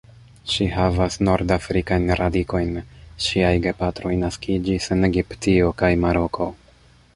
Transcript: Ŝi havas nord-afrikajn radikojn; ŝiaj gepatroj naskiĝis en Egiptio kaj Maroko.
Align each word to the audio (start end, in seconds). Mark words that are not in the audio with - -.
Ŝi 0.51 0.65
havas 0.75 1.17
nord-afrikajn 1.27 2.13
radikojn; 2.21 2.73
ŝiaj 3.27 3.53
gepatroj 3.67 4.15
naskiĝis 4.25 4.91
en 4.97 5.11
Egiptio 5.11 5.71
kaj 5.83 5.95
Maroko. 6.07 6.53